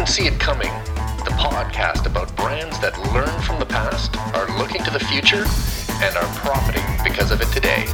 [0.00, 0.72] Didn't See It Coming,
[1.26, 5.44] the podcast about brands that learn from the past, are looking to the future,
[6.02, 7.84] and are profiting because of it today.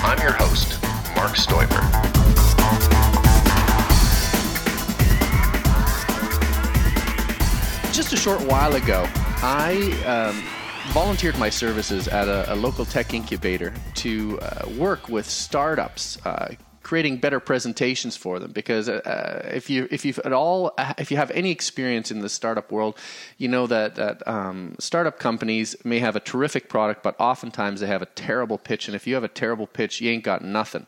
[0.00, 0.82] I'm your host,
[1.14, 1.82] Marc Stoiber.
[7.92, 9.06] Just a short while ago,
[9.42, 10.42] I um,
[10.94, 16.54] volunteered my services at a, a local tech incubator to uh, work with startups, uh,
[16.84, 18.52] creating better presentations for them.
[18.52, 22.28] Because uh, if you if you've at all if you have any experience in the
[22.28, 22.96] startup world
[23.38, 27.88] you know that that um, startup companies may have a terrific product but oftentimes they
[27.88, 28.86] have a terrible pitch.
[28.86, 30.86] And if you have a terrible pitch you ain't got nothing.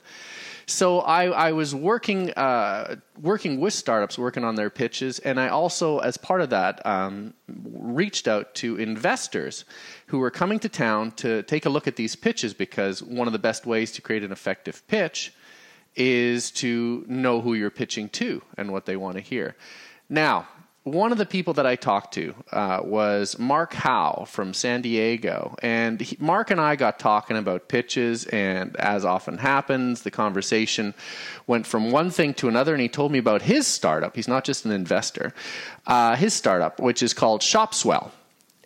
[0.68, 5.46] So I, I was working uh, working with startups, working on their pitches, and I
[5.46, 7.34] also, as part of that, um,
[7.72, 9.64] reached out to investors
[10.06, 13.32] who were coming to town to take a look at these pitches because one of
[13.32, 15.32] the best ways to create an effective pitch
[15.96, 19.56] is to know who you're pitching to and what they want to hear.
[20.08, 20.46] Now,
[20.86, 25.56] one of the people that I talked to uh, was Mark Howe from San Diego.
[25.60, 30.94] And he, Mark and I got talking about pitches, and as often happens, the conversation
[31.48, 32.72] went from one thing to another.
[32.72, 34.14] And he told me about his startup.
[34.14, 35.34] He's not just an investor,
[35.88, 38.12] uh, his startup, which is called Shopswell.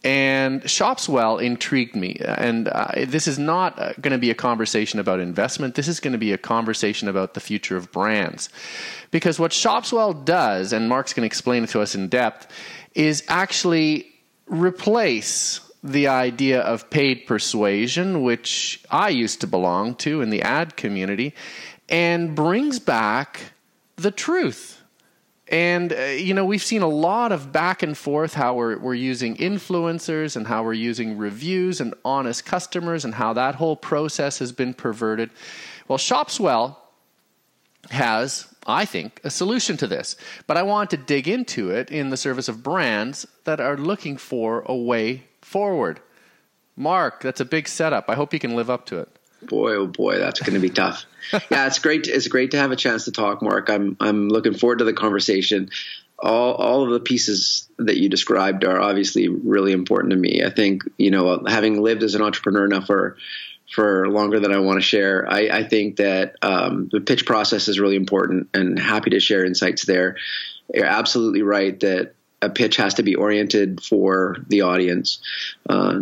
[0.03, 2.20] And Shopswell intrigued me.
[2.25, 5.75] And uh, this is not uh, going to be a conversation about investment.
[5.75, 8.48] This is going to be a conversation about the future of brands.
[9.11, 12.47] Because what Shopswell does, and Mark's going to explain it to us in depth,
[12.95, 14.11] is actually
[14.47, 20.77] replace the idea of paid persuasion, which I used to belong to in the ad
[20.77, 21.35] community,
[21.89, 23.53] and brings back
[23.97, 24.80] the truth
[25.51, 28.95] and, uh, you know, we've seen a lot of back and forth how we're, we're
[28.95, 34.39] using influencers and how we're using reviews and honest customers and how that whole process
[34.39, 35.31] has been perverted.
[35.89, 36.77] Well, Shopswell
[37.91, 40.15] has, I think, a solution to this.
[40.47, 44.17] But I want to dig into it in the service of brands that are looking
[44.17, 46.01] for a way forward.
[46.77, 48.08] Mark, that's a big setup.
[48.08, 49.08] I hope you can live up to it.
[49.42, 51.06] Boy, oh boy, that's going to be tough.
[51.51, 52.06] yeah, it's great.
[52.06, 53.70] It's great to have a chance to talk, Mark.
[53.70, 55.70] I'm I'm looking forward to the conversation.
[56.18, 60.42] All all of the pieces that you described are obviously really important to me.
[60.45, 63.17] I think you know, having lived as an entrepreneur now for
[63.73, 67.68] for longer than I want to share, I, I think that um, the pitch process
[67.68, 70.17] is really important, and happy to share insights there.
[70.74, 75.20] You're absolutely right that a pitch has to be oriented for the audience.
[75.68, 76.00] Uh,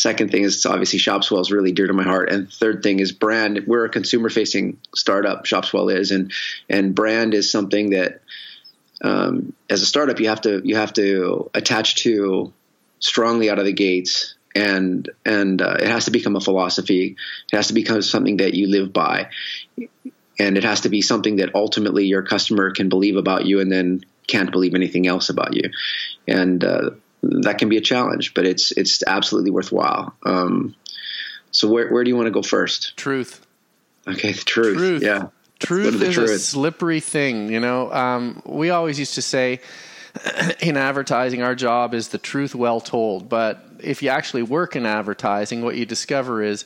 [0.00, 3.12] second thing is obviously Shopswell is really dear to my heart, and third thing is
[3.12, 3.64] brand.
[3.66, 5.44] We're a consumer facing startup.
[5.44, 6.32] Shopswell is, and
[6.68, 8.22] and brand is something that
[9.02, 12.52] um, as a startup you have to you have to attach to
[12.98, 14.34] strongly out of the gates.
[14.54, 17.16] And and uh, it has to become a philosophy.
[17.52, 19.28] It has to become something that you live by,
[20.40, 23.70] and it has to be something that ultimately your customer can believe about you, and
[23.70, 25.70] then can't believe anything else about you.
[26.26, 26.90] And uh,
[27.22, 30.14] that can be a challenge, but it's it's absolutely worthwhile.
[30.24, 30.74] Um,
[31.50, 32.96] so where where do you want to go first?
[32.96, 33.46] Truth.
[34.06, 34.76] Okay, the truth.
[34.76, 35.02] Truth.
[35.02, 35.28] Yeah.
[35.58, 36.30] Truth is truth.
[36.30, 37.52] a slippery thing.
[37.52, 39.60] You know, um, we always used to say
[40.60, 43.28] in advertising, our job is the truth well told.
[43.28, 46.64] But if you actually work in advertising, what you discover is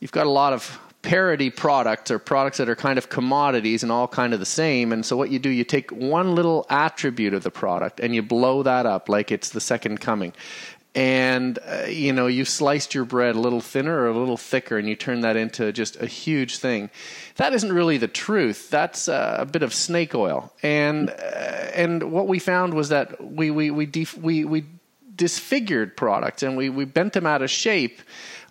[0.00, 3.92] you've got a lot of parity products or products that are kind of commodities and
[3.92, 4.90] all kind of the same.
[4.90, 8.22] And so what you do, you take one little attribute of the product and you
[8.22, 10.32] blow that up like it's the second coming.
[10.96, 14.78] And uh, you know you sliced your bread a little thinner or a little thicker,
[14.78, 16.88] and you turn that into just a huge thing.
[17.34, 18.70] That isn't really the truth.
[18.70, 20.52] That's uh, a bit of snake oil.
[20.62, 21.12] And uh,
[21.74, 24.66] and what we found was that we we we def- we, we
[25.16, 28.00] disfigured products and we we bent them out of shape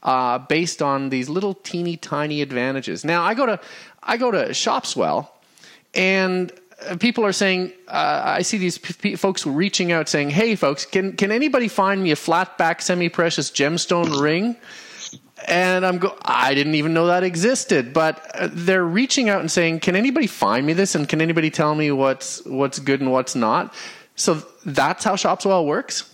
[0.04, 3.04] uh, based on these little teeny tiny advantages.
[3.04, 3.60] Now I go to
[4.04, 5.30] I go to Shopswell,
[5.94, 6.52] and
[7.00, 11.14] people are saying uh, I see these p- folks reaching out saying, "Hey, folks, can
[11.14, 14.58] can anybody find me a flat back semi precious gemstone ring?"
[15.48, 16.18] And I'm go.
[16.24, 20.28] I didn't even know that existed, but uh, they're reaching out and saying, "Can anybody
[20.28, 20.96] find me this?
[20.96, 23.74] And can anybody tell me what's what's good and what's not?"
[24.16, 26.13] So that's how Shopswell works.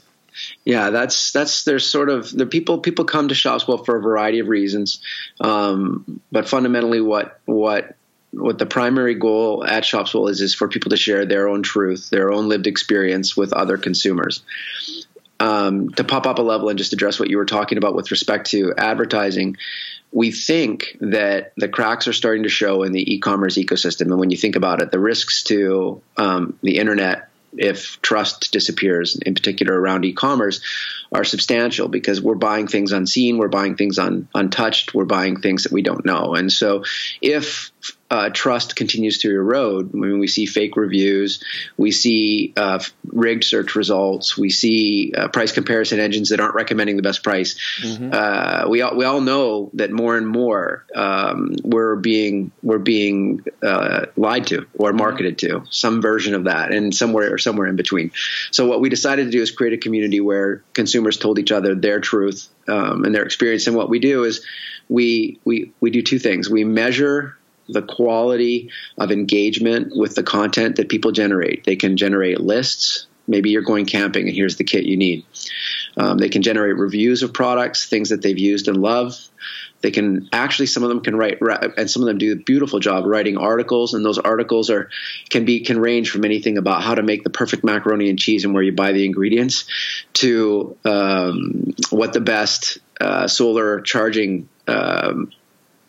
[0.65, 4.39] Yeah, that's that's there's sort of the people people come to Shopswell for a variety
[4.39, 5.01] of reasons,
[5.39, 7.95] um, but fundamentally, what what
[8.31, 12.09] what the primary goal at Shopswell is is for people to share their own truth,
[12.09, 14.43] their own lived experience with other consumers.
[15.41, 18.11] Um, to pop up a level and just address what you were talking about with
[18.11, 19.55] respect to advertising,
[20.11, 24.07] we think that the cracks are starting to show in the e-commerce ecosystem.
[24.07, 29.17] And when you think about it, the risks to um, the internet if trust disappears,
[29.17, 30.61] in particular around e-commerce,
[31.11, 35.63] are substantial because we're buying things unseen, we're buying things un, untouched, we're buying things
[35.63, 36.35] that we don't know.
[36.35, 36.83] And so,
[37.21, 37.71] if
[38.11, 39.91] uh, trust continues to erode.
[39.93, 41.43] I mean, we see fake reviews,
[41.77, 46.95] we see uh, rigged search results, we see uh, price comparison engines that aren't recommending
[46.95, 47.55] the best price.
[47.81, 48.09] Mm-hmm.
[48.11, 53.45] Uh, we all we all know that more and more um, we're being we're being
[53.61, 57.75] uh, lied to or marketed to some version of that, and somewhere or somewhere in
[57.75, 58.11] between.
[58.51, 61.75] So what we decided to do is create a community where consumers told each other
[61.75, 63.67] their truth um, and their experience.
[63.67, 64.43] And what we do is
[64.89, 66.49] we we we do two things.
[66.49, 67.37] We measure
[67.69, 71.63] the quality of engagement with the content that people generate.
[71.63, 73.07] They can generate lists.
[73.27, 75.25] Maybe you're going camping and here's the kit you need.
[75.97, 79.15] Um, they can generate reviews of products, things that they've used and love.
[79.81, 81.37] They can actually, some of them can write,
[81.77, 83.93] and some of them do a beautiful job writing articles.
[83.93, 84.89] And those articles are
[85.29, 88.43] can be can range from anything about how to make the perfect macaroni and cheese
[88.43, 89.65] and where you buy the ingredients,
[90.13, 95.31] to um, what the best uh, solar charging um,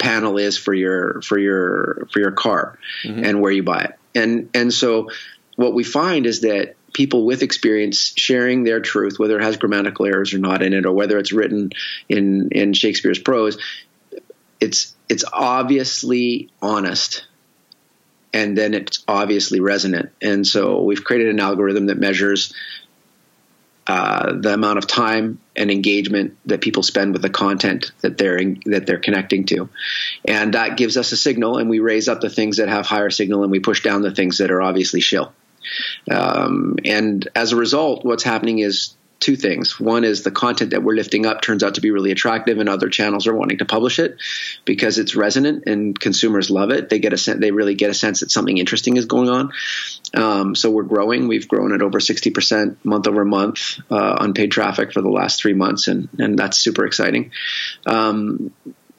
[0.01, 3.25] panel is for your for your for your car mm-hmm.
[3.25, 3.99] and where you buy it.
[4.15, 5.11] And and so
[5.57, 10.07] what we find is that people with experience sharing their truth, whether it has grammatical
[10.07, 11.71] errors or not in it, or whether it's written
[12.09, 13.59] in in Shakespeare's prose,
[14.59, 17.27] it's it's obviously honest
[18.33, 20.11] and then it's obviously resonant.
[20.23, 22.55] And so we've created an algorithm that measures
[23.91, 28.37] uh, the amount of time and engagement that people spend with the content that they're
[28.37, 29.69] in, that they're connecting to,
[30.25, 33.11] and that gives us a signal, and we raise up the things that have higher
[33.11, 35.33] signal, and we push down the things that are obviously shill.
[36.09, 39.81] Um, and as a result, what's happening is two things.
[39.81, 42.69] One is the content that we're lifting up turns out to be really attractive, and
[42.69, 44.17] other channels are wanting to publish it
[44.65, 46.89] because it's resonant and consumers love it.
[46.89, 49.53] They get a sense, they really get a sense that something interesting is going on.
[50.15, 51.29] Um, so we're growing.
[51.29, 55.11] We've grown at over sixty percent month over month uh, on paid traffic for the
[55.11, 57.31] last three months, and and that's super exciting.
[57.87, 58.53] Um,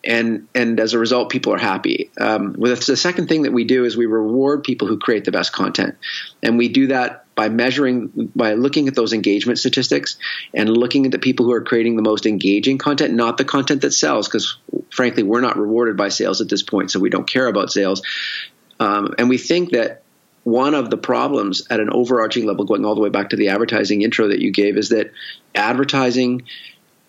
[0.04, 2.12] and and as a result, people are happy.
[2.20, 5.52] Um, the second thing that we do is we reward people who create the best
[5.52, 5.96] content,
[6.42, 10.18] and we do that by measuring by looking at those engagement statistics
[10.54, 13.82] and looking at the people who are creating the most engaging content, not the content
[13.82, 14.58] that sells, because
[14.92, 18.02] frankly, we're not rewarded by sales at this point, so we don't care about sales.
[18.80, 20.04] Um, and we think that
[20.44, 23.50] one of the problems at an overarching level, going all the way back to the
[23.50, 25.12] advertising intro that you gave, is that
[25.54, 26.44] advertising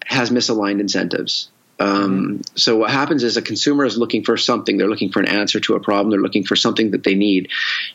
[0.05, 1.51] has misaligned incentives.
[1.81, 2.41] Um, mm-hmm.
[2.55, 4.77] so what happens is a consumer is looking for something.
[4.77, 6.11] They're looking for an answer to a problem.
[6.11, 7.51] They're looking for something that they need.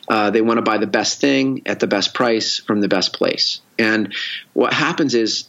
[0.08, 3.12] Uh, they want to buy the best thing at the best price from the best
[3.12, 3.60] place.
[3.78, 4.14] And
[4.52, 5.48] what happens is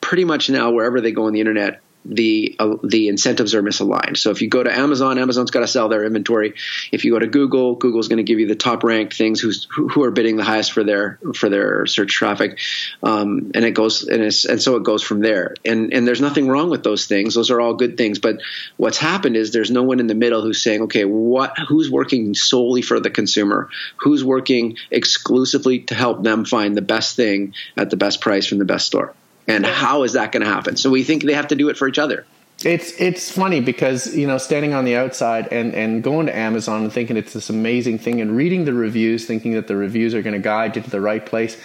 [0.00, 4.16] pretty much now wherever they go on the internet, the uh, the incentives are misaligned.
[4.16, 6.54] So if you go to Amazon, Amazon's got to sell their inventory.
[6.90, 9.66] If you go to Google, Google's going to give you the top ranked things who's
[9.70, 12.58] who are bidding the highest for their for their search traffic,
[13.02, 15.54] um, and it goes and, and so it goes from there.
[15.64, 18.18] And and there's nothing wrong with those things; those are all good things.
[18.18, 18.40] But
[18.76, 22.34] what's happened is there's no one in the middle who's saying, okay, what who's working
[22.34, 27.90] solely for the consumer, who's working exclusively to help them find the best thing at
[27.90, 29.14] the best price from the best store.
[29.48, 30.76] And how is that going to happen?
[30.76, 32.26] So we think they have to do it for each other.
[32.64, 36.82] It's it's funny because you know standing on the outside and and going to Amazon
[36.82, 40.22] and thinking it's this amazing thing and reading the reviews, thinking that the reviews are
[40.22, 41.56] going to guide you to the right place.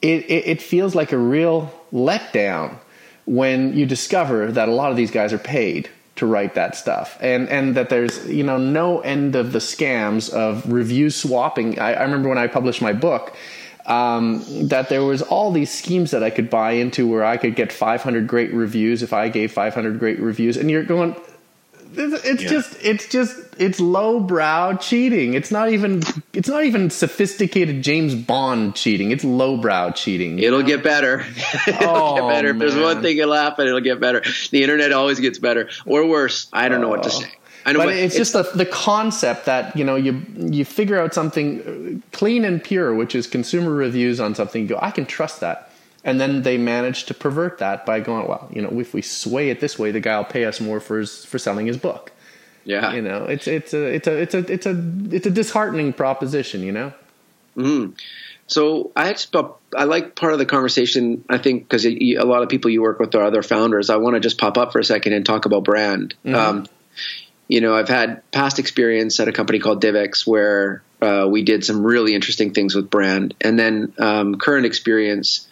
[0.00, 2.78] It, it, it feels like a real letdown
[3.24, 7.16] when you discover that a lot of these guys are paid to write that stuff
[7.20, 11.94] and and that there's you know no end of the scams of review swapping I,
[11.94, 13.36] I remember when i published my book
[13.88, 17.56] um, that there was all these schemes that I could buy into where I could
[17.56, 21.16] get 500 great reviews if I gave 500 great reviews, and you're going,
[21.94, 22.48] it's yeah.
[22.48, 25.32] just it's just it's lowbrow cheating.
[25.32, 26.02] It's not even
[26.34, 29.10] it's not even sophisticated James Bond cheating.
[29.10, 30.38] It's lowbrow cheating.
[30.38, 30.66] It'll know?
[30.66, 31.24] get better.
[31.66, 32.48] it'll oh, get better.
[32.50, 34.22] If there's one thing it'll happen, it'll get better.
[34.50, 36.48] The internet always gets better or worse.
[36.52, 36.82] I don't oh.
[36.82, 37.20] know what to oh.
[37.20, 37.32] say.
[37.68, 40.98] I know, but, it's, it's, just the, the concept that you know you you figure
[40.98, 44.62] out something clean and pure, which is consumer reviews on something.
[44.62, 45.70] You go, I can trust that,
[46.02, 49.50] and then they manage to pervert that by going, well, you know, if we sway
[49.50, 52.10] it this way, the guy will pay us more for his, for selling his book.
[52.64, 55.92] Yeah, you know, it's it's a it's a it's a it's a it's a disheartening
[55.92, 56.92] proposition, you know.
[57.54, 57.90] Hmm.
[58.46, 59.36] So I just,
[59.76, 61.22] I like part of the conversation.
[61.28, 63.90] I think because a lot of people you work with are other founders.
[63.90, 66.14] I want to just pop up for a second and talk about brand.
[66.24, 66.34] Mm-hmm.
[66.34, 66.66] Um,
[67.48, 71.64] you know, I've had past experience at a company called DivX where uh, we did
[71.64, 75.48] some really interesting things with brand, and then um, current experience.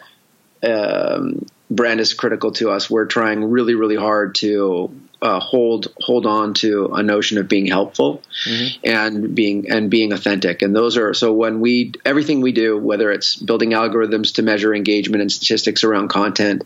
[0.63, 2.89] Um, brand is critical to us.
[2.89, 7.65] We're trying really, really hard to uh, hold hold on to a notion of being
[7.65, 8.79] helpful mm-hmm.
[8.83, 10.61] and being and being authentic.
[10.61, 14.73] And those are so when we everything we do, whether it's building algorithms to measure
[14.73, 16.63] engagement and statistics around content,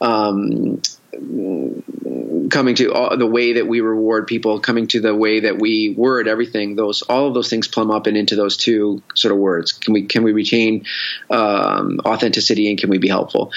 [0.00, 0.82] um,
[2.50, 5.90] coming to all, the way that we reward people, coming to the way that we
[5.90, 6.76] word everything.
[6.76, 9.72] Those all of those things plumb up and into those two sort of words.
[9.72, 10.84] Can we can we retain
[11.30, 13.52] um, authenticity and can we be helpful?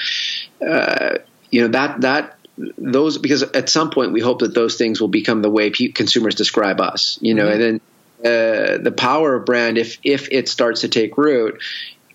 [0.66, 1.18] Uh,
[1.50, 2.36] you know that that
[2.76, 5.88] those because at some point we hope that those things will become the way pe-
[5.88, 7.18] consumers describe us.
[7.20, 7.52] You know, mm-hmm.
[7.52, 7.80] and then.
[8.18, 11.62] Uh, the power of brand, if if it starts to take root,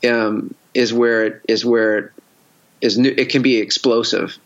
[0.05, 2.11] um, is where it is where it
[2.81, 4.37] is new, it can be explosive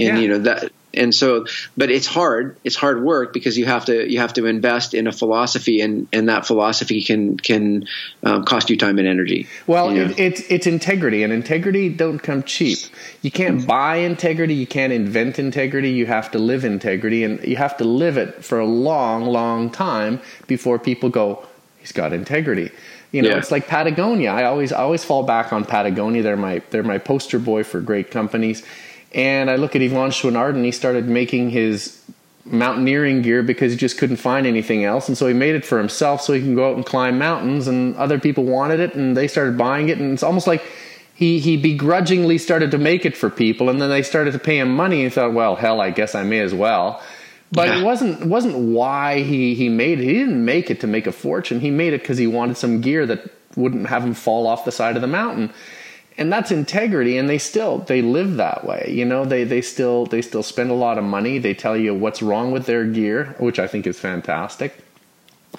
[0.00, 0.22] and yeah.
[0.22, 4.10] you know that and so but it's hard it's hard work because you have to
[4.10, 7.86] you have to invest in a philosophy and and that philosophy can can
[8.24, 10.10] um, cost you time and energy well you know?
[10.10, 12.78] it, it's it's integrity and integrity don't come cheap
[13.22, 17.56] you can't buy integrity you can't invent integrity you have to live integrity and you
[17.56, 21.46] have to live it for a long long time before people go
[21.78, 22.70] he's got integrity
[23.12, 23.38] you know, yeah.
[23.38, 24.30] it's like Patagonia.
[24.30, 26.22] I always always fall back on Patagonia.
[26.22, 28.64] They're my they're my poster boy for great companies.
[29.12, 32.00] And I look at Yvon Chouinard and he started making his
[32.44, 35.08] mountaineering gear because he just couldn't find anything else.
[35.08, 37.66] And so he made it for himself so he can go out and climb mountains.
[37.66, 39.98] And other people wanted it and they started buying it.
[39.98, 40.62] And it's almost like
[41.14, 43.68] he, he begrudgingly started to make it for people.
[43.68, 45.02] And then they started to pay him money.
[45.02, 47.02] And he thought, well, hell, I guess I may as well.
[47.52, 47.80] But yeah.
[47.80, 50.04] it wasn't it wasn't why he, he made it.
[50.04, 51.58] He didn't make it to make a fortune.
[51.58, 54.70] He made it because he wanted some gear that wouldn't have him fall off the
[54.70, 55.52] side of the mountain
[56.20, 59.24] and that's integrity and they still they live that way you know?
[59.24, 61.38] They they still they still spend a lot of money.
[61.38, 64.84] They tell you what's wrong with their gear which i think is fantastic.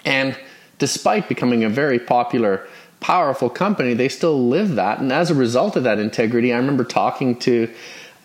[0.05, 0.37] And
[0.77, 2.65] despite becoming a very popular
[3.01, 4.99] powerful company they still live that.
[4.99, 7.67] And as a result of that integrity i remember talking to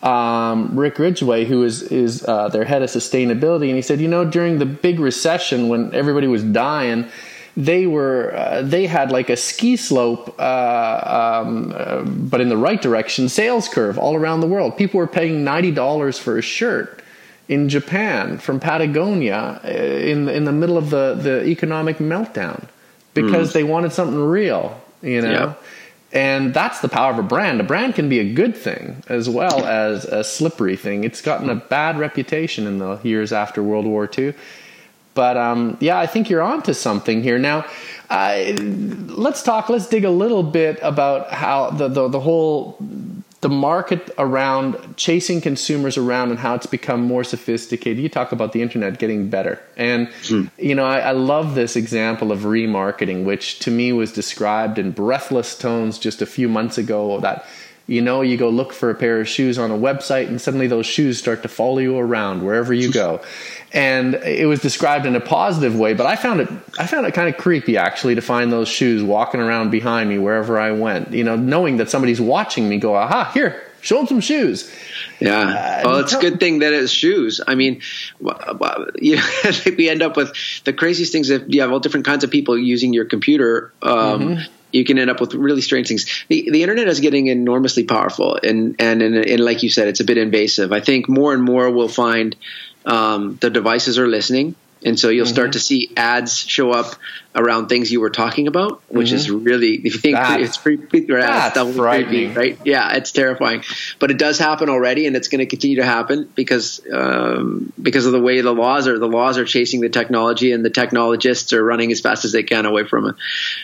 [0.03, 4.07] um, Rick Ridgeway, who is is uh, their head of sustainability, and he said, you
[4.07, 7.07] know, during the big recession when everybody was dying,
[7.57, 12.55] they were uh, they had like a ski slope, uh, um, uh, but in the
[12.55, 14.77] right direction, sales curve all around the world.
[14.77, 17.01] People were paying ninety dollars for a shirt
[17.49, 22.67] in Japan from Patagonia uh, in in the middle of the the economic meltdown
[23.15, 23.53] because mm.
[23.53, 25.55] they wanted something real, you know.
[26.13, 27.59] And that's the power of a brand.
[27.59, 31.03] A brand can be a good thing as well as a slippery thing.
[31.03, 34.33] It's gotten a bad reputation in the years after World War II
[35.17, 37.39] but um, yeah, I think you're onto something here.
[37.39, 37.65] Now,
[38.11, 38.53] uh,
[39.07, 39.67] let's talk.
[39.67, 42.77] Let's dig a little bit about how the, the the whole
[43.41, 47.97] the market around chasing consumers around and how it's become more sophisticated.
[47.97, 50.45] You talk about the internet getting better, and hmm.
[50.59, 54.91] you know I, I love this example of remarketing, which to me was described in
[54.91, 57.19] breathless tones just a few months ago.
[57.21, 57.43] That
[57.87, 60.67] you know, you go look for a pair of shoes on a website, and suddenly
[60.67, 63.21] those shoes start to follow you around wherever you go.
[63.73, 67.13] and it was described in a positive way, but I found it I found it
[67.13, 71.13] kind of creepy actually to find those shoes walking around behind me wherever I went.
[71.13, 72.77] You know, knowing that somebody's watching me.
[72.77, 74.69] Go, aha, here, show them some shoes.
[75.19, 75.39] Yeah.
[75.39, 77.39] Uh, well, it's a good thing that it's shoes.
[77.47, 77.81] I mean,
[78.19, 79.23] you know,
[79.77, 80.33] we end up with
[80.65, 83.71] the craziest things if you have all different kinds of people using your computer.
[83.81, 86.25] Um, mm-hmm you can end up with really strange things.
[86.27, 90.05] The, the internet is getting enormously powerful, and, and and, like you said, it's a
[90.05, 90.71] bit invasive.
[90.71, 92.35] I think more and more we'll find
[92.85, 95.33] um, the devices are listening and so you'll mm-hmm.
[95.33, 96.95] start to see ads show up
[97.35, 99.15] around things you were talking about, which mm-hmm.
[99.15, 102.57] is really, if you think that's, it's creepy, that's creepy, right?
[102.65, 103.63] Yeah, it's terrifying,
[103.99, 108.05] but it does happen already, and it's going to continue to happen because um, because
[108.05, 108.97] of the way the laws are.
[108.97, 112.43] The laws are chasing the technology, and the technologists are running as fast as they
[112.43, 113.15] can away from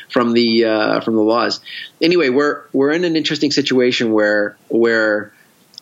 [0.09, 1.59] from the uh, from the laws.
[2.01, 5.32] Anyway, we're we're in an interesting situation where where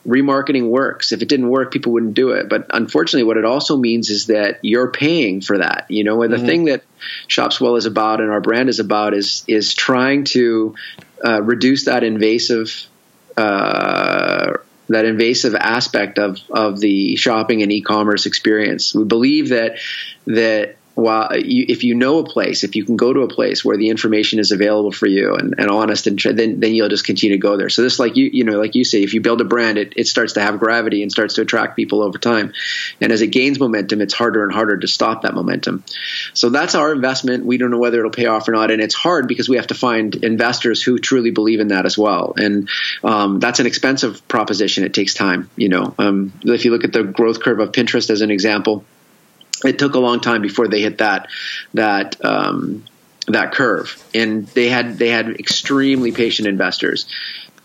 [0.08, 1.12] remarketing works.
[1.12, 2.50] If it didn't work, people wouldn't do it.
[2.50, 5.86] But unfortunately, what it also means is that you're paying for that.
[5.90, 6.46] You know, and the mm-hmm.
[6.46, 6.84] thing that
[7.28, 10.76] Shopswell is about and our brand is about is is trying to
[11.24, 12.88] uh, reduce that invasive.
[13.38, 14.58] Uh,
[14.90, 18.94] that invasive aspect of, of the shopping and e-commerce experience.
[18.94, 19.78] We believe that
[20.26, 23.64] that while you, if you know a place, if you can go to a place
[23.64, 27.06] where the information is available for you and, and honest, and then then you'll just
[27.06, 27.70] continue to go there.
[27.70, 29.94] So this, like you you know, like you say, if you build a brand, it,
[29.96, 32.54] it starts to have gravity and starts to attract people over time.
[33.00, 35.84] And as it gains momentum, it's harder and harder to stop that momentum.
[36.34, 37.46] So that's our investment.
[37.46, 39.68] We don't know whether it'll pay off or not, and it's hard because we have
[39.68, 42.34] to find investors who truly believe in that as well.
[42.38, 42.70] And
[43.04, 44.84] um, that's an expensive proposition.
[44.84, 45.50] It takes time.
[45.56, 48.84] You know, um, if you look at the growth curve of Pinterest as an example
[49.66, 51.30] it took a long time before they hit that
[51.74, 52.84] that um,
[53.28, 57.06] that curve, and they had they had extremely patient investors.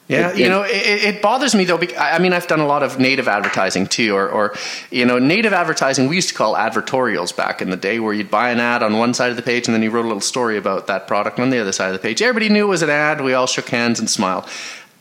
[0.08, 1.78] Yeah, you know, it, it, bothers me though.
[1.78, 4.54] Because, I mean, I've done a lot of native advertising too, or, or,
[4.92, 8.30] you know, native advertising we used to call advertorials back in the day, where you'd
[8.30, 10.20] buy an ad on one side of the page and then you wrote a little
[10.20, 12.22] story about that product on the other side of the page.
[12.22, 13.20] Everybody knew it was an ad.
[13.20, 14.44] We all shook hands and smiled.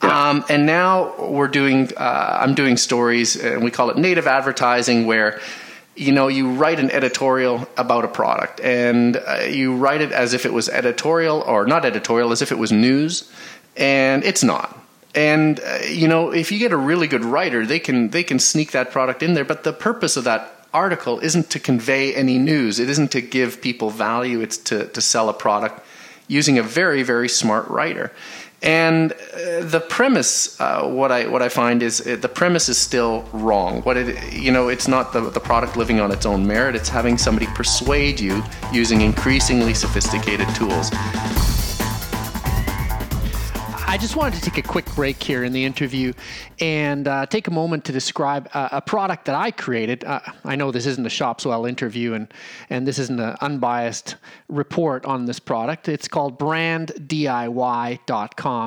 [0.01, 0.29] Yeah.
[0.29, 5.05] Um, and now we're doing, uh, I'm doing stories, and we call it native advertising,
[5.05, 5.39] where
[5.95, 10.33] you know, you write an editorial about a product and uh, you write it as
[10.33, 13.31] if it was editorial or not editorial, as if it was news,
[13.77, 14.77] and it's not.
[15.13, 18.39] And uh, you know, if you get a really good writer, they can they can
[18.39, 19.45] sneak that product in there.
[19.45, 22.79] But the purpose of that article isn't to convey any news.
[22.79, 24.41] It isn't to give people value.
[24.41, 25.81] It's to to sell a product
[26.27, 28.11] using a very very smart writer.
[28.61, 32.77] And uh, the premise, uh, what I what I find is uh, the premise is
[32.77, 33.81] still wrong.
[33.83, 36.75] What it you know, it's not the the product living on its own merit.
[36.75, 40.89] It's having somebody persuade you using increasingly sophisticated tools.
[43.95, 46.11] I just wanted to take a quick break here in the interview
[46.59, 50.03] and uh, take a moment to describe uh, a product that I created.
[50.03, 52.27] Uh, I know this isn't a Shopswell interview and,
[52.69, 54.17] and this isn't an unbiased
[54.49, 55.87] report on this product.
[55.87, 57.05] It's called branddiy.com,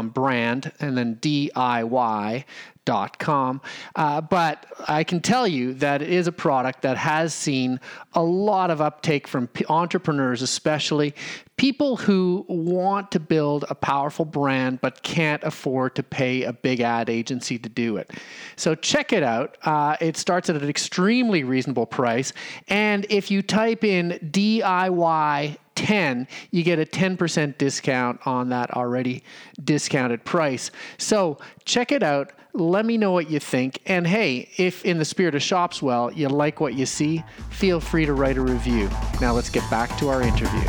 [0.08, 2.44] brand, and then DIY
[2.88, 3.60] com.
[3.96, 7.80] Uh, but I can tell you that it is a product that has seen
[8.14, 11.14] a lot of uptake from p- entrepreneurs, especially
[11.56, 16.80] people who want to build a powerful brand but can't afford to pay a big
[16.80, 18.10] ad agency to do it.
[18.56, 19.58] So check it out.
[19.62, 22.32] Uh, it starts at an extremely reasonable price.
[22.68, 29.22] And if you type in DIY 10, you get a 10% discount on that already
[29.62, 30.72] discounted price.
[30.98, 32.32] So check it out.
[32.52, 33.80] Let me know what you think.
[33.86, 38.06] And hey, if in the spirit of Shopswell you like what you see, feel free
[38.06, 38.90] to write a review.
[39.20, 40.64] Now let's get back to our interview.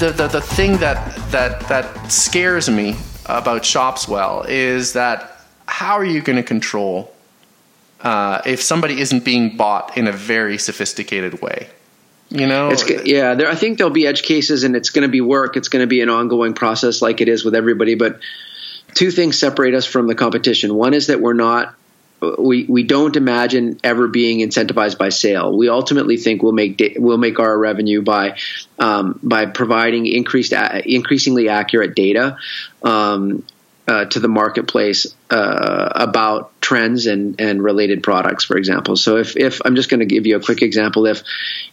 [0.00, 2.96] The, the, the thing that, that, that scares me
[3.26, 7.12] about Shopswell is that how are you going to control
[8.00, 11.68] uh, if somebody isn't being bought in a very sophisticated way?
[12.28, 13.34] You know, it's, yeah.
[13.34, 15.56] There, I think there'll be edge cases, and it's going to be work.
[15.56, 17.94] It's going to be an ongoing process, like it is with everybody.
[17.94, 18.18] But
[18.94, 20.74] two things separate us from the competition.
[20.74, 21.74] One is that we're not
[22.38, 25.56] we we don't imagine ever being incentivized by sale.
[25.56, 28.38] We ultimately think we'll make da- we'll make our revenue by
[28.78, 32.38] um, by providing increased increasingly accurate data
[32.82, 33.44] um,
[33.88, 38.96] uh, to the marketplace uh, about trends and, and related products, for example.
[38.96, 41.22] So if, if I'm just going to give you a quick example, if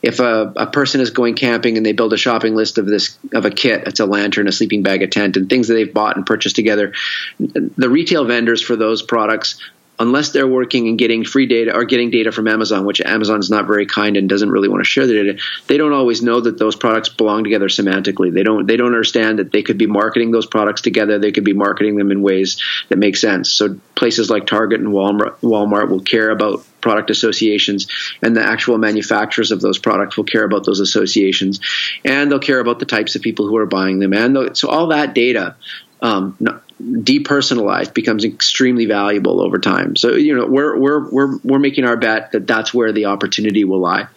[0.02, 3.17] if a, a person is going camping and they build a shopping list of this
[3.34, 5.93] of a kit, it's a lantern, a sleeping bag, a tent, and things that they've
[5.93, 6.93] bought and purchased together,
[7.39, 9.60] the retail vendors for those products
[9.99, 13.49] unless they're working and getting free data or getting data from Amazon, which Amazon is
[13.49, 16.41] not very kind and doesn't really want to share the data, they don't always know
[16.41, 18.34] that those products belong together semantically.
[18.34, 21.19] They don't they don't understand that they could be marketing those products together.
[21.19, 23.51] They could be marketing them in ways that make sense.
[23.51, 27.88] So places like Target and Walmart, Walmart will care about product associations
[28.21, 31.62] and the actual manufacturers of those products will care about those associations
[32.03, 34.88] and they'll care about the types of people who are buying them and so all
[34.88, 35.56] that data
[36.01, 36.38] um,
[36.81, 39.95] depersonalized becomes extremely valuable over time.
[39.95, 43.63] So you know we're we're we're we're making our bet that that's where the opportunity
[43.63, 44.07] will lie.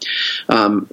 [0.48, 0.88] Um,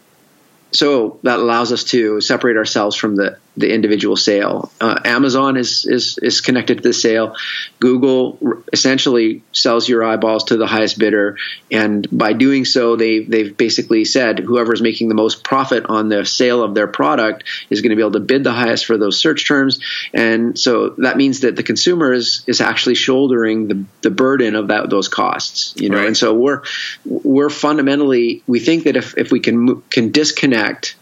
[0.72, 4.72] so that allows us to separate ourselves from the the individual sale.
[4.82, 7.36] Uh, Amazon is, is is connected to the sale.
[7.80, 8.40] Google
[8.72, 11.38] essentially sells your eyeballs to the highest bidder,
[11.72, 16.10] and by doing so, they they've basically said whoever is making the most profit on
[16.10, 18.98] the sale of their product is going to be able to bid the highest for
[18.98, 19.80] those search terms,
[20.14, 24.70] and so that means that the consumer is is actually shouldering the, the burden of
[24.70, 25.76] that those costs.
[25.78, 26.08] You know, right.
[26.08, 26.64] and so we're
[27.06, 30.96] we're fundamentally we think that if if we can can disconnect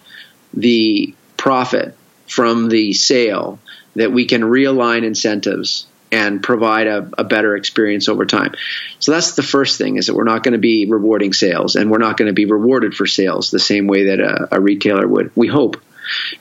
[0.54, 1.96] the profit
[2.32, 3.60] from the sale
[3.96, 8.54] that we can realign incentives and provide a, a, better experience over time.
[9.00, 11.92] So that's the first thing is that we're not going to be rewarding sales and
[11.92, 15.06] we're not going to be rewarded for sales the same way that a, a retailer
[15.06, 15.32] would.
[15.36, 15.82] We hope.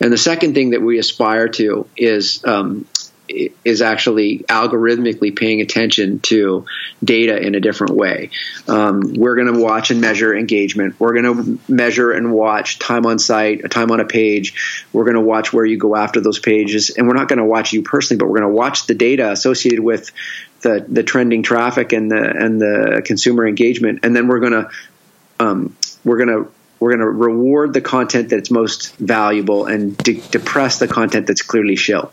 [0.00, 2.86] And the second thing that we aspire to is um,
[3.64, 6.66] is actually algorithmically paying attention to
[7.02, 8.30] data in a different way.
[8.68, 10.98] Um, we're going to watch and measure engagement.
[10.98, 14.84] We're going to measure and watch time on site, time on a page.
[14.92, 17.44] We're going to watch where you go after those pages, and we're not going to
[17.44, 20.10] watch you personally, but we're going to watch the data associated with
[20.62, 24.70] the the trending traffic and the and the consumer engagement, and then we're going to
[25.38, 30.20] um, we're going to we're going to reward the content that's most valuable and de-
[30.30, 32.10] depress the content that's clearly shill.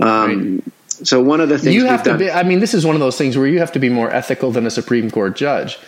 [0.00, 0.64] Um, right.
[1.06, 2.96] So one of the things you have to done, be, I mean, this is one
[2.96, 5.78] of those things where you have to be more ethical than a Supreme Court judge.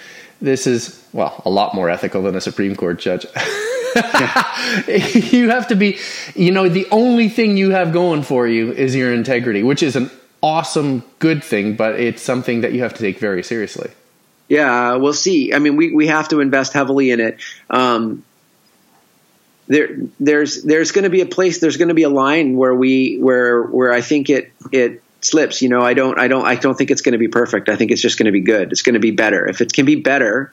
[0.40, 3.24] This is, well, a lot more ethical than a Supreme Court judge.
[4.86, 5.98] you have to be,
[6.34, 9.96] you know, the only thing you have going for you is your integrity, which is
[9.96, 10.10] an
[10.42, 13.90] awesome, good thing, but it's something that you have to take very seriously.
[14.50, 15.54] Yeah, we'll see.
[15.54, 17.38] I mean, we, we have to invest heavily in it.
[17.70, 18.24] Um,
[19.68, 21.60] there, there's there's going to be a place.
[21.60, 25.62] There's going to be a line where we where where I think it it slips.
[25.62, 27.68] You know, I don't I don't I don't think it's going to be perfect.
[27.68, 28.72] I think it's just going to be good.
[28.72, 29.48] It's going to be better.
[29.48, 30.52] If it can be better,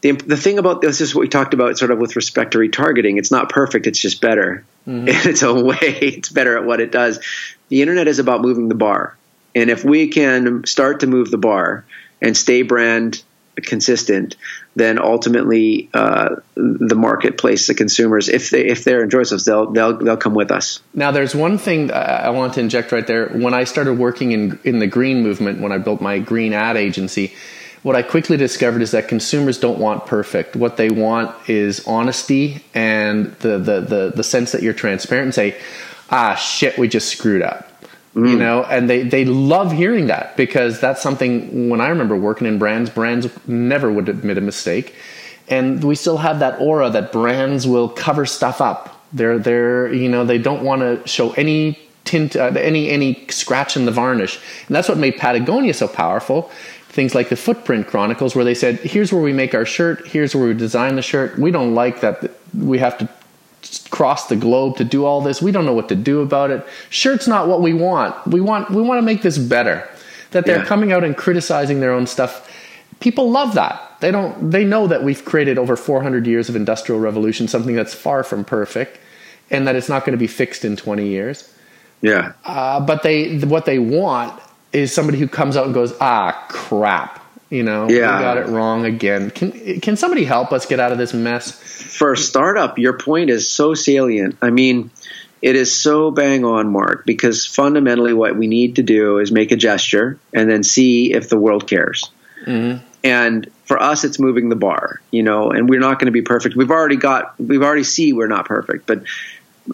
[0.00, 2.58] the, the thing about this is what we talked about sort of with respect to
[2.58, 3.16] retargeting.
[3.16, 3.86] It's not perfect.
[3.86, 5.06] It's just better mm-hmm.
[5.08, 5.76] in its own way.
[5.78, 7.20] It's better at what it does.
[7.68, 9.16] The internet is about moving the bar.
[9.54, 11.84] And if we can start to move the bar
[12.20, 13.22] and stay brand
[13.62, 14.36] consistent,
[14.76, 19.96] then ultimately uh, the marketplace, the consumers, if they if they're enjoying themselves, they'll they'll
[19.98, 20.80] they'll come with us.
[20.94, 23.28] Now, there's one thing I want to inject right there.
[23.28, 26.76] When I started working in in the green movement, when I built my green ad
[26.76, 27.34] agency,
[27.82, 30.56] what I quickly discovered is that consumers don't want perfect.
[30.56, 35.34] What they want is honesty and the the the, the sense that you're transparent and
[35.34, 35.60] say,
[36.10, 37.67] ah shit, we just screwed up.
[38.14, 38.30] Mm.
[38.30, 42.46] You know, and they, they love hearing that because that's something when I remember working
[42.46, 44.94] in brands, brands never would admit a mistake.
[45.48, 48.94] And we still have that aura that brands will cover stuff up.
[49.12, 53.76] They're they're you know, they don't want to show any tint uh, any any scratch
[53.76, 54.38] in the varnish.
[54.66, 56.50] And that's what made Patagonia so powerful
[56.88, 60.34] things like the Footprint Chronicles, where they said, here's where we make our shirt, here's
[60.34, 61.38] where we design the shirt.
[61.38, 63.08] We don't like that we have to
[63.90, 65.40] cross the globe to do all this.
[65.40, 66.66] We don't know what to do about it.
[66.90, 68.26] Sure, it's not what we want.
[68.26, 69.88] We want we want to make this better.
[70.32, 70.64] That they're yeah.
[70.64, 72.50] coming out and criticizing their own stuff.
[73.00, 73.80] People love that.
[74.00, 77.94] They don't they know that we've created over 400 years of industrial revolution, something that's
[77.94, 78.98] far from perfect
[79.50, 81.52] and that it's not going to be fixed in 20 years.
[82.00, 82.32] Yeah.
[82.44, 84.40] Uh, but they what they want
[84.72, 88.18] is somebody who comes out and goes, "Ah, crap." You know, yeah.
[88.18, 89.30] we got it wrong again.
[89.30, 91.50] Can can somebody help us get out of this mess?
[91.50, 94.36] For a startup, your point is so salient.
[94.42, 94.90] I mean,
[95.40, 99.50] it is so bang on, Mark, because fundamentally, what we need to do is make
[99.50, 102.10] a gesture and then see if the world cares.
[102.44, 102.84] Mm-hmm.
[103.04, 105.50] And for us, it's moving the bar, you know.
[105.50, 106.56] And we're not going to be perfect.
[106.56, 109.04] We've already got, we've already see we're not perfect, but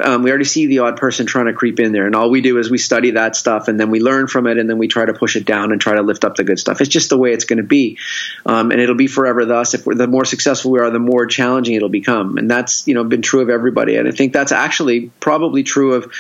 [0.02, 2.40] um, we already see the odd person trying to creep in there, and all we
[2.40, 4.88] do is we study that stuff, and then we learn from it, and then we
[4.88, 6.80] try to push it down and try to lift up the good stuff.
[6.80, 7.98] It's just the way it's going to be,
[8.46, 9.74] um, and it'll be forever thus.
[9.74, 13.04] If the more successful we are, the more challenging it'll become, and that's you know
[13.04, 16.12] been true of everybody, and I think that's actually probably true of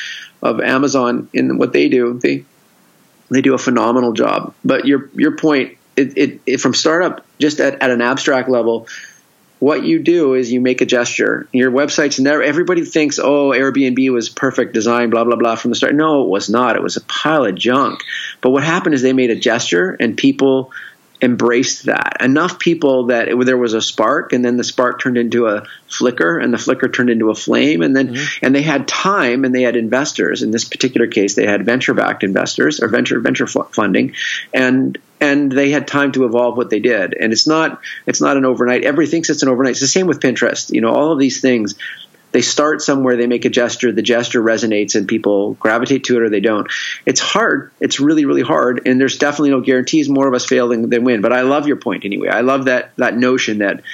[0.42, 2.18] of Amazon in what they do.
[2.22, 2.44] They
[3.30, 4.54] they do a phenomenal job.
[4.64, 8.86] But your your point, it, it, it from startup, just at, at an abstract level
[9.64, 11.48] what you do is you make a gesture.
[11.50, 15.74] Your website's never, everybody thinks, oh, Airbnb was perfect design, blah, blah, blah from the
[15.74, 15.94] start.
[15.94, 16.76] No, it was not.
[16.76, 18.02] It was a pile of junk.
[18.42, 20.70] But what happened is they made a gesture and people
[21.22, 22.18] embraced that.
[22.20, 25.64] Enough people that it, there was a spark, and then the spark turned into a
[25.88, 28.44] flicker, and the flicker turned into a flame, and then mm-hmm.
[28.44, 30.42] and they had time, and they had investors.
[30.42, 34.14] In this particular case, they had venture-backed investors or venture venture funding,
[34.52, 37.14] and and they had time to evolve what they did.
[37.14, 38.84] And it's not it's not an overnight.
[38.84, 39.72] Everybody thinks it's an overnight.
[39.72, 40.70] It's the same with Pinterest.
[40.70, 41.74] You know, all of these things.
[42.32, 46.22] They start somewhere, they make a gesture, the gesture resonates, and people gravitate to it
[46.22, 46.66] or they don't.
[47.06, 47.70] It's hard.
[47.78, 50.08] It's really, really hard, and there's definitely no guarantees.
[50.08, 51.20] More of us fail than, than win.
[51.20, 52.30] But I love your point anyway.
[52.30, 53.84] I love that that notion that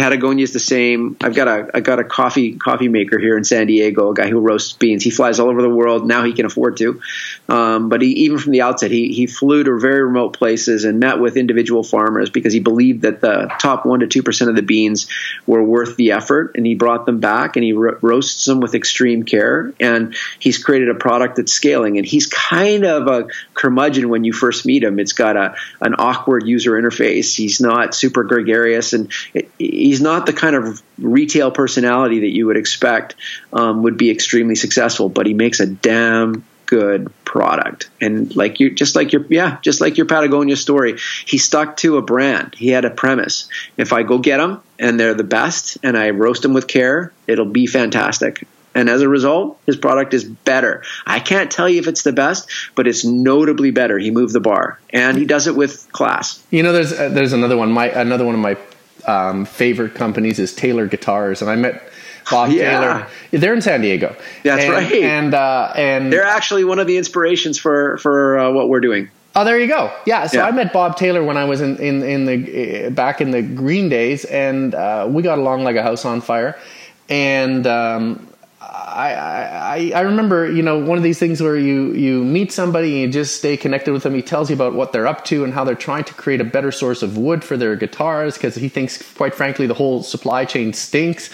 [0.00, 1.18] Patagonia is the same.
[1.20, 4.28] I've got a I got a coffee coffee maker here in San Diego, a guy
[4.28, 5.04] who roasts beans.
[5.04, 6.06] He flies all over the world.
[6.06, 7.02] Now he can afford to,
[7.50, 11.00] um, but he, even from the outset, he he flew to very remote places and
[11.00, 14.56] met with individual farmers because he believed that the top one to two percent of
[14.56, 15.06] the beans
[15.46, 18.74] were worth the effort, and he brought them back and he ro- roasts them with
[18.74, 19.74] extreme care.
[19.80, 21.98] And he's created a product that's scaling.
[21.98, 24.98] And he's kind of a curmudgeon when you first meet him.
[24.98, 27.36] It's got a an awkward user interface.
[27.36, 29.12] He's not super gregarious and.
[29.34, 29.50] It,
[29.90, 33.16] he's not the kind of retail personality that you would expect
[33.52, 37.90] um, would be extremely successful, but he makes a damn good product.
[38.00, 41.96] And like you, just like your, yeah, just like your Patagonia story, he stuck to
[41.96, 42.54] a brand.
[42.54, 43.48] He had a premise.
[43.76, 47.12] If I go get them and they're the best and I roast them with care,
[47.26, 48.46] it'll be fantastic.
[48.76, 50.84] And as a result, his product is better.
[51.04, 53.98] I can't tell you if it's the best, but it's notably better.
[53.98, 56.40] He moved the bar, and he does it with class.
[56.52, 57.72] You know, there's uh, there's another one.
[57.72, 58.56] My another one of my
[59.10, 61.82] um, favorite companies is Taylor Guitars, and I met
[62.30, 62.78] Bob yeah.
[62.80, 63.06] Taylor.
[63.32, 64.14] They're in San Diego.
[64.44, 64.92] That's and, right.
[64.92, 69.10] And uh, and they're actually one of the inspirations for for uh, what we're doing.
[69.34, 69.92] Oh, there you go.
[70.06, 70.26] Yeah.
[70.26, 70.46] So yeah.
[70.46, 73.42] I met Bob Taylor when I was in in, in the uh, back in the
[73.42, 76.58] Green days, and uh, we got along like a house on fire.
[77.08, 78.28] And um,
[78.90, 83.02] I, I, I remember, you know, one of these things where you, you meet somebody
[83.04, 84.14] and you just stay connected with them.
[84.14, 86.44] He tells you about what they're up to and how they're trying to create a
[86.44, 90.44] better source of wood for their guitars because he thinks, quite frankly, the whole supply
[90.44, 91.30] chain stinks.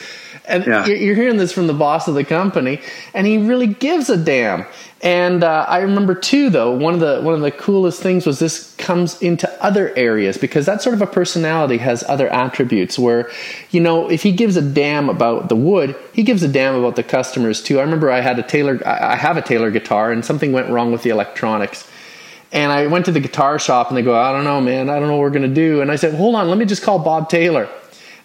[0.48, 0.86] And yeah.
[0.86, 2.80] you're hearing this from the boss of the company,
[3.14, 4.64] and he really gives a damn.
[5.02, 8.38] And uh, I remember too, though one of the one of the coolest things was
[8.38, 12.98] this comes into other areas because that sort of a personality has other attributes.
[12.98, 13.30] Where,
[13.70, 16.96] you know, if he gives a damn about the wood, he gives a damn about
[16.96, 17.78] the customers too.
[17.78, 20.92] I remember I had a Taylor, I have a Taylor guitar, and something went wrong
[20.92, 21.88] with the electronics.
[22.52, 24.88] And I went to the guitar shop, and they go, "I don't know, man.
[24.88, 26.82] I don't know what we're gonna do." And I said, "Hold on, let me just
[26.82, 27.68] call Bob Taylor."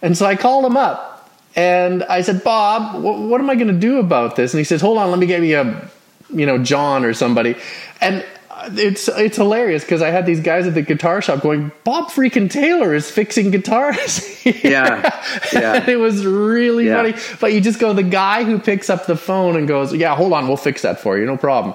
[0.00, 1.11] And so I called him up
[1.54, 4.54] and I said, Bob, wh- what am I going to do about this?
[4.54, 5.90] And he says, hold on, let me get you a,
[6.30, 7.56] you know, John or somebody.
[8.00, 11.72] And uh, it's it's hilarious because I had these guys at the guitar shop going,
[11.84, 14.44] Bob freaking Taylor is fixing guitars.
[14.46, 15.20] yeah,
[15.52, 15.84] yeah.
[15.88, 16.96] it was really yeah.
[16.96, 17.14] funny.
[17.40, 20.32] But you just go, the guy who picks up the phone and goes, yeah, hold
[20.32, 21.74] on, we'll fix that for you, no problem.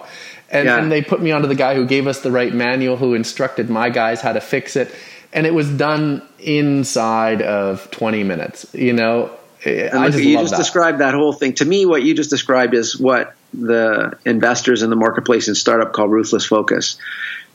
[0.49, 0.77] And, yeah.
[0.77, 3.69] and they put me onto the guy who gave us the right manual, who instructed
[3.69, 4.93] my guys how to fix it,
[5.33, 8.73] and it was done inside of 20 minutes.
[8.73, 9.37] You know,
[9.67, 10.57] I just you just that.
[10.57, 11.53] described that whole thing.
[11.55, 15.93] To me, what you just described is what the investors in the marketplace and startup
[15.93, 16.97] call ruthless focus.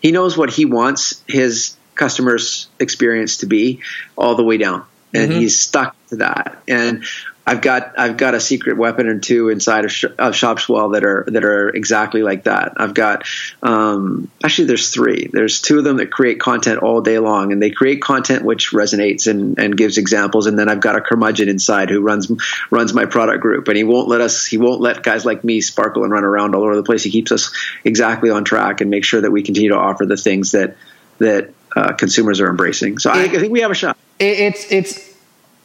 [0.00, 3.80] He knows what he wants his customers' experience to be
[4.16, 5.40] all the way down, and mm-hmm.
[5.40, 6.62] he's stuck to that.
[6.66, 7.04] And
[7.44, 11.04] I've got I've got a secret weapon or two inside of, Sh- of Shopswell that
[11.04, 12.74] are that are exactly like that.
[12.76, 13.24] I've got
[13.62, 15.28] um, actually there's three.
[15.32, 18.70] There's two of them that create content all day long, and they create content which
[18.70, 20.46] resonates and, and gives examples.
[20.46, 22.30] And then I've got a curmudgeon inside who runs
[22.70, 25.60] runs my product group, and he won't let us he won't let guys like me
[25.60, 27.02] sparkle and run around all over the place.
[27.02, 27.52] He keeps us
[27.82, 30.76] exactly on track and make sure that we continue to offer the things that
[31.18, 32.98] that uh, consumers are embracing.
[32.98, 33.96] So I, I think we have a shot.
[34.20, 35.11] It's it's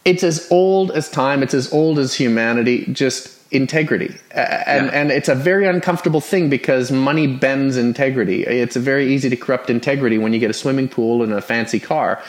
[0.08, 1.42] it's as old as time.
[1.42, 2.86] It's as old as humanity.
[2.86, 4.92] Just integrity, and yeah.
[4.92, 8.42] and it's a very uncomfortable thing because money bends integrity.
[8.44, 11.78] It's very easy to corrupt integrity when you get a swimming pool and a fancy
[11.78, 12.22] car,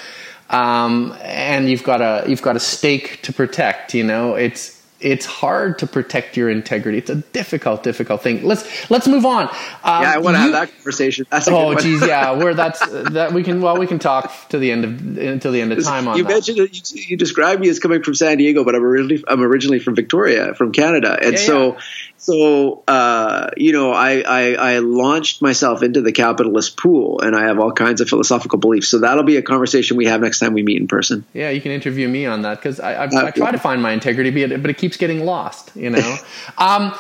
[0.50, 3.94] um, and you've got a you've got a stake to protect.
[3.94, 6.98] You know, it's it's hard to protect your integrity.
[6.98, 8.44] It's a difficult, difficult thing.
[8.44, 9.48] Let's let's move on.
[9.84, 11.26] Um, yeah, I want to have that conversation.
[11.32, 12.32] Oh, geez, yeah.
[12.38, 12.80] Where that's
[13.12, 15.84] that we can well we can talk to the end of until the end of
[15.84, 16.18] time on.
[16.18, 16.30] You that.
[16.30, 19.80] mentioned you, you described me as coming from San Diego, but I'm originally I'm originally
[19.80, 21.80] from Victoria, from Canada, and yeah, so yeah.
[22.20, 27.44] So, uh, you know, I, I, I, launched myself into the capitalist pool and I
[27.44, 28.90] have all kinds of philosophical beliefs.
[28.90, 31.24] So that'll be a conversation we have next time we meet in person.
[31.34, 33.82] Yeah, you can interview me on that because I, I, uh, I, try to find
[33.82, 36.18] my integrity, but it keeps getting lost, you know.
[36.58, 36.94] um,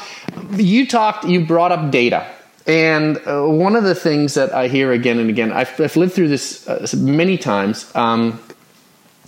[0.53, 2.25] you talked, you brought up data.
[2.65, 6.13] And uh, one of the things that I hear again and again, I've, I've lived
[6.13, 8.39] through this uh, many times, um,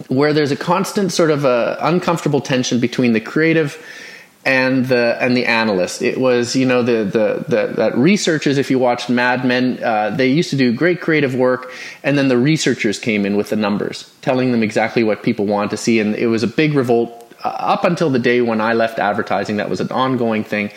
[0.08, 3.86] where there's a constant sort of a uncomfortable tension between the creative–
[4.43, 6.01] and the and the analyst.
[6.01, 8.58] It was you know the the, the that researchers.
[8.58, 11.71] If you watched Mad Men, uh, they used to do great creative work,
[12.04, 15.71] and then the researchers came in with the numbers, telling them exactly what people want
[15.71, 18.73] to see, and it was a big revolt uh, up until the day when I
[18.73, 19.58] left advertising.
[19.58, 20.71] That was an ongoing thing.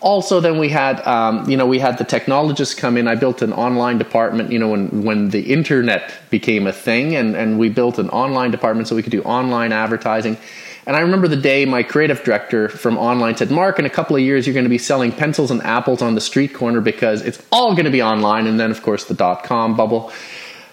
[0.00, 3.08] Also, then we had, um, you know, we had the technologists come in.
[3.08, 7.34] I built an online department, you know, when, when the internet became a thing, and,
[7.34, 10.36] and we built an online department so we could do online advertising.
[10.86, 14.16] And I remember the day my creative director from online said, Mark, in a couple
[14.16, 17.22] of years, you're going to be selling pencils and apples on the street corner because
[17.22, 18.46] it's all going to be online.
[18.46, 20.12] And then, of course, the dot com bubble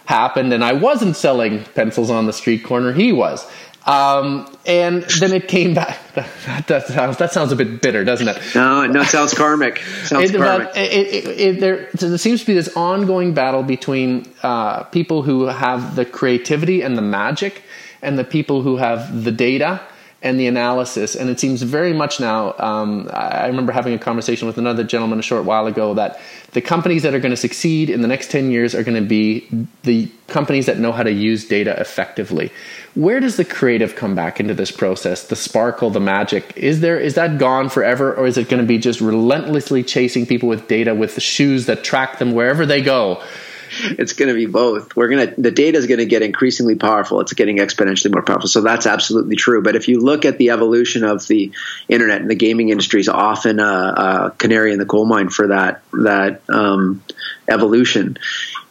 [0.05, 2.91] happened, and I wasn't selling pencils on the street corner.
[2.91, 3.49] He was.
[3.85, 5.97] Um, and then it came back.
[6.45, 8.37] That, that, sounds, that sounds a bit bitter, doesn't it?
[8.53, 9.77] No, no, it sounds karmic.
[10.03, 10.69] Sounds it, karmic.
[10.75, 15.95] It, it, there, there, seems to be this ongoing battle between uh, people who have
[15.95, 17.63] the creativity and the magic,
[18.01, 19.81] and the people who have the data
[20.23, 21.15] and the analysis.
[21.15, 22.53] And it seems very much now.
[22.59, 26.19] Um, I remember having a conversation with another gentleman a short while ago that
[26.51, 29.07] the companies that are going to succeed in the next 10 years are going to
[29.07, 29.47] be
[29.83, 32.51] the companies that know how to use data effectively.
[32.93, 35.27] Where does the creative come back into this process?
[35.27, 36.55] The sparkle, the magic.
[36.55, 40.27] Is there is that gone forever or is it going to be just relentlessly chasing
[40.27, 43.23] people with data with the shoes that track them wherever they go?
[43.97, 44.95] it's going to be both.
[44.95, 47.19] We're going to the data is going to get increasingly powerful.
[47.21, 48.47] It's getting exponentially more powerful.
[48.47, 49.61] So that's absolutely true.
[49.61, 51.51] But if you look at the evolution of the
[51.87, 55.47] internet and the gaming industry is often a, a canary in the coal mine for
[55.47, 57.03] that that um,
[57.47, 58.17] evolution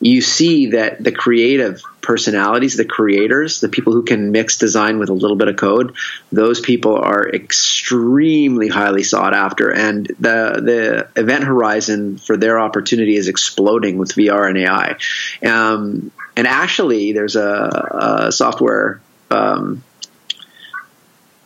[0.00, 5.10] you see that the creative personalities, the creators, the people who can mix design with
[5.10, 5.94] a little bit of code,
[6.32, 9.70] those people are extremely highly sought after.
[9.70, 14.96] And the the event horizon for their opportunity is exploding with VR and AI.
[15.46, 19.82] Um, and actually, there's a, a software um,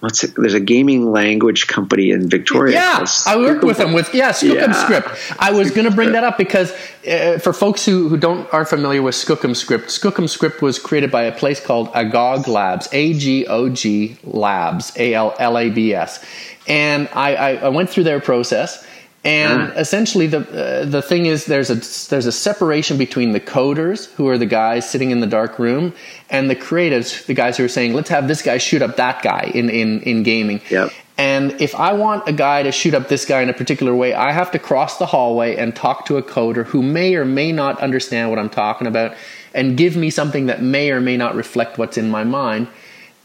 [0.04, 2.74] what's it, there's a gaming language company in Victoria.
[2.74, 4.84] Yeah, I worked with them with yeah Skookum yeah.
[4.84, 5.08] Script.
[5.38, 6.70] I was going to bring that up because
[7.08, 11.10] uh, for folks who, who don't are familiar with Skookum Script, Skookum Script was created
[11.10, 15.70] by a place called Agog Labs, A G O G Labs, A L L A
[15.70, 16.22] B S,
[16.68, 18.86] and I, I, I went through their process
[19.24, 21.76] and essentially, the uh, the thing is, there's a
[22.10, 25.94] there's a separation between the coders, who are the guys sitting in the dark room,
[26.28, 29.22] and the creatives, the guys who are saying, "Let's have this guy shoot up that
[29.22, 30.92] guy in in in gaming." Yep.
[31.16, 34.14] And if I want a guy to shoot up this guy in a particular way,
[34.14, 37.52] I have to cross the hallway and talk to a coder who may or may
[37.52, 39.14] not understand what I'm talking about,
[39.54, 42.66] and give me something that may or may not reflect what's in my mind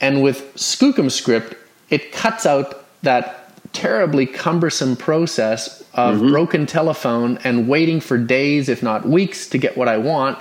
[0.01, 1.55] And with Skookum Script,
[1.89, 6.29] it cuts out that terribly cumbersome process of mm-hmm.
[6.29, 10.37] broken telephone and waiting for days, if not weeks, to get what I want.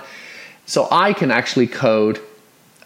[0.65, 2.19] So I can actually code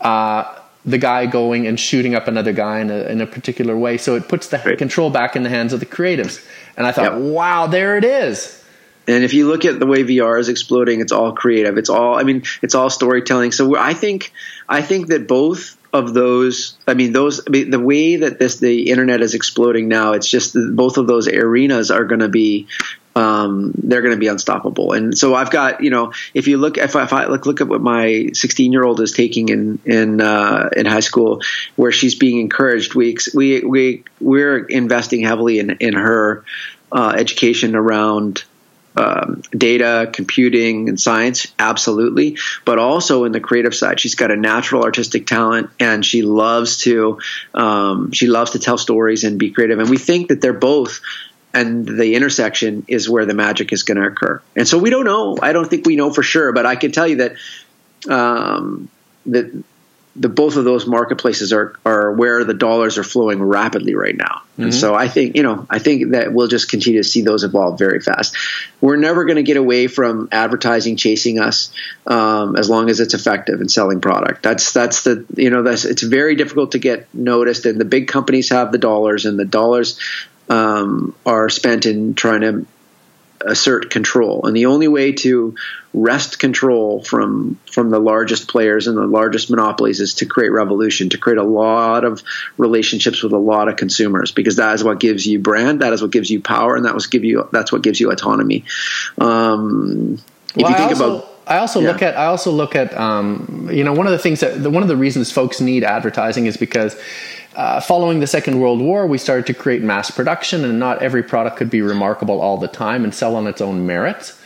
[0.02, 3.98] uh, the guy going and shooting up another guy in a, in a particular way.
[3.98, 4.78] So it puts the Great.
[4.78, 6.46] control back in the hands of the creatives.
[6.76, 7.22] And I thought, yep.
[7.22, 8.64] wow, there it is.
[9.08, 11.78] And if you look at the way VR is exploding, it's all creative.
[11.78, 13.52] It's all, I mean, it's all storytelling.
[13.52, 14.32] So I think,
[14.70, 18.60] I think that both of those, I mean, those, I mean, the way that this,
[18.60, 22.68] the internet is exploding now, it's just both of those arenas are going to be
[23.16, 24.94] um, they're going to be unstoppable.
[24.94, 27.62] And so I've got, you know, if you look, if I, if I look, look
[27.62, 31.42] at what my 16 year old is taking in in uh, in high school,
[31.76, 36.44] where she's being encouraged, we we we we're investing heavily in in her
[36.92, 38.44] uh, education around.
[38.96, 44.36] Um, data, computing, and science, absolutely, but also in the creative side, she's got a
[44.36, 47.20] natural artistic talent, and she loves to
[47.56, 49.80] um, she loves to tell stories and be creative.
[49.80, 51.02] And we think that they're both
[51.54, 54.42] and the intersection is where the magic is going to occur.
[54.56, 55.38] And so we don't know.
[55.42, 57.36] I don't think we know for sure, but I can tell you that
[58.10, 58.90] um,
[59.28, 59.64] that
[60.16, 64.42] the both of those marketplaces are are where the dollars are flowing rapidly right now.
[64.54, 64.64] Mm-hmm.
[64.64, 67.44] And so I think you know I think that we'll just continue to see those
[67.44, 68.36] evolve very fast.
[68.80, 71.72] We're never going to get away from advertising chasing us
[72.06, 74.44] um, as long as it's effective in selling product.
[74.44, 78.08] That's that's the you know that's it's very difficult to get noticed, and the big
[78.08, 80.00] companies have the dollars, and the dollars
[80.50, 82.66] um, are spent in trying to
[83.46, 84.46] assert control.
[84.46, 85.56] And the only way to
[85.94, 91.10] wrest control from from the largest players and the largest monopolies is to create revolution,
[91.10, 92.24] to create a lot of
[92.58, 96.02] relationships with a lot of consumers, because that is what gives you brand, that is
[96.02, 98.66] what gives you power, and that was give you that's what gives you autonomy.
[99.18, 100.20] Um,
[100.56, 101.92] if well, you think also, about I also yeah.
[101.92, 104.82] look at I also look at um, you know one of the things that one
[104.82, 106.96] of the reasons folks need advertising is because
[107.56, 111.22] uh, following the Second World War, we started to create mass production, and not every
[111.22, 114.40] product could be remarkable all the time and sell on its own merits.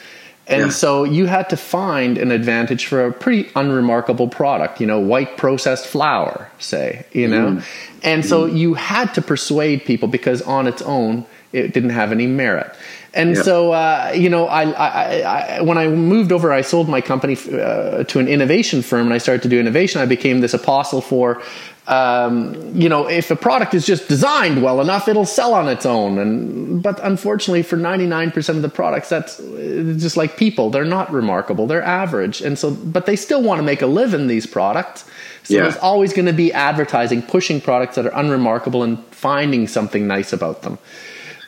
[0.48, 0.70] And yeah.
[0.70, 5.36] so you had to find an advantage for a pretty unremarkable product, you know, white
[5.36, 7.52] processed flour, say, you know.
[7.52, 7.66] Mm.
[8.04, 8.58] And so mm.
[8.58, 12.74] you had to persuade people because on its own, it didn't have any merit.
[13.13, 13.41] And yeah.
[13.41, 17.36] so, uh, you know, I, I, I, when I moved over, I sold my company
[17.36, 20.02] uh, to an innovation firm and I started to do innovation.
[20.02, 21.41] I became this apostle for
[21.88, 25.86] um, you know, if a product is just designed well enough, it'll sell on its
[25.86, 26.20] own.
[26.20, 30.84] And but unfortunately, for ninety nine percent of the products, that's just like people; they're
[30.84, 32.41] not remarkable; they're average.
[32.41, 35.06] And so, but they still want to make a living these products.
[35.43, 35.63] So yeah.
[35.63, 40.34] there's always going to be advertising pushing products that are unremarkable and finding something nice
[40.34, 40.78] about them.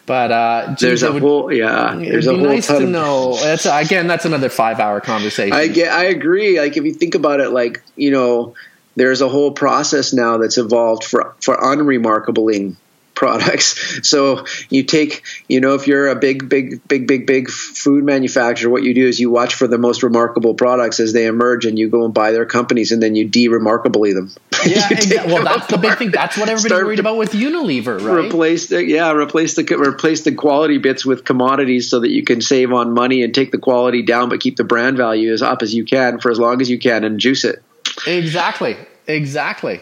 [0.09, 1.93] But uh, geez, there's a would, whole yeah.
[1.93, 3.35] There's it'd be nice to know.
[3.35, 5.53] That's again, that's another five hour conversation.
[5.53, 6.59] I get, I agree.
[6.59, 8.55] Like if you think about it, like you know
[8.95, 12.75] there's a whole process now that's evolved for for unremarkabling
[13.19, 14.07] products.
[14.07, 18.71] So you take, you know, if you're a big, big, big, big, big food manufacturer,
[18.71, 21.77] what you do is you watch for the most remarkable products as they emerge, and
[21.77, 24.31] you go and buy their companies, and then you de-remarkably them.
[24.65, 25.33] Yeah, exactly.
[25.33, 26.11] well, that's the big thing.
[26.11, 28.25] That's what everybody's worried about with Unilever, right?
[28.25, 32.41] Replace the yeah, replace the replace the quality bits with commodities so that you can
[32.41, 35.61] save on money and take the quality down, but keep the brand value as up
[35.61, 37.63] as you can for as long as you can, and juice it.
[38.05, 38.75] Exactly.
[39.07, 39.79] Exactly.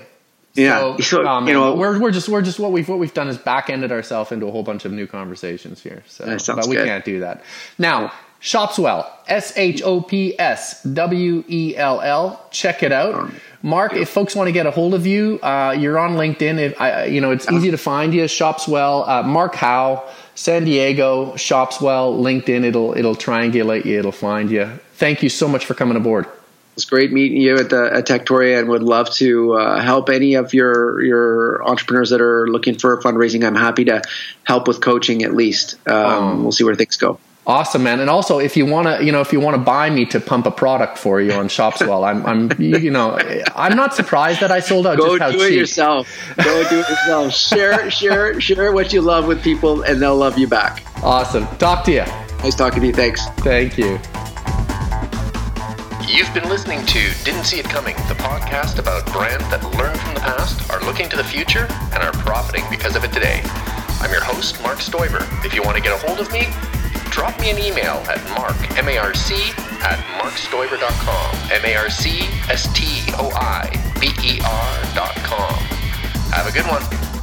[0.58, 0.80] Yeah.
[0.80, 3.28] So, so um, you know, we're, we're just we're just what we've what we've done
[3.28, 6.04] is back ended ourselves into a whole bunch of new conversations here.
[6.08, 6.86] So, but we good.
[6.86, 7.44] can't do that
[7.78, 8.12] now.
[8.40, 12.48] Shopswell, S H O P S W E L L.
[12.52, 13.32] Check it out.
[13.64, 16.60] Mark, if folks want to get a hold of you, uh, you're on LinkedIn.
[16.60, 18.24] If I, you know, it's easy to find you.
[18.26, 22.64] Shopswell, uh, Mark Howe, San Diego, Shopswell, LinkedIn.
[22.64, 23.98] It'll it'll triangulate you.
[23.98, 24.70] It'll find you.
[24.94, 26.28] Thank you so much for coming aboard.
[26.78, 30.36] It's great meeting you at the at Techtoria, and would love to uh, help any
[30.36, 33.44] of your your entrepreneurs that are looking for fundraising.
[33.44, 34.04] I'm happy to
[34.44, 35.76] help with coaching at least.
[35.88, 37.20] Um, um, we'll see where things go.
[37.48, 38.00] Awesome, man.
[38.00, 40.20] And also, if you want to, you know, if you want to buy me to
[40.20, 43.18] pump a product for you on Shopswell, I'm, I'm, you know,
[43.56, 45.00] I'm not surprised that I sold out.
[45.00, 46.08] Go do it yourself.
[46.36, 47.34] Go do it yourself.
[47.50, 50.84] share, share, share what you love with people, and they'll love you back.
[51.02, 51.48] Awesome.
[51.58, 52.06] Talk to you.
[52.44, 52.94] Nice talking to you.
[52.94, 53.26] Thanks.
[53.38, 53.98] Thank you.
[56.08, 60.14] You've been listening to Didn't See It Coming, the podcast about brands that learn from
[60.14, 63.42] the past, are looking to the future, and are profiting because of it today.
[64.00, 65.28] I'm your host, Marc Stoiber.
[65.44, 66.48] If you want to get a hold of me,
[67.12, 69.52] drop me an email at marc, M-A-R-C,
[69.84, 72.16] at marcstoiber.com, M-A-R-C-S-T-O-I-B-E-R
[74.96, 75.60] dot com.
[76.32, 77.17] Have a good one.